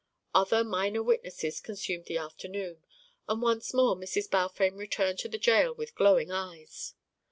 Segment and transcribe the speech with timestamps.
[0.33, 2.83] Other minor witnesses consumed the afternoon,
[3.29, 4.31] and once more Mrs.
[4.31, 6.95] Balfame returned to the jail with glowing eyes.